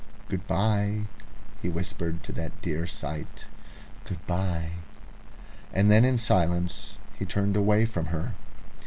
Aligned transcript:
"Good 0.29 0.47
bye!" 0.47 1.01
he 1.61 1.69
whispered 1.69 2.27
at 2.27 2.33
that 2.35 2.59
dear 2.63 2.87
sight, 2.87 3.45
"good 4.03 4.25
bye!" 4.25 4.71
And 5.71 5.91
then 5.91 6.03
in 6.05 6.17
silence 6.17 6.95
he 7.19 7.23
turned 7.23 7.55
away 7.55 7.85
from 7.85 8.07
her. 8.07 8.33